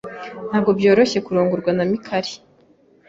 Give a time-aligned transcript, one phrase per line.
[0.49, 2.31] Ntabwo byoroshye kurongorwa na Mikali.